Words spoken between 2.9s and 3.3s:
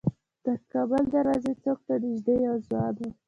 و.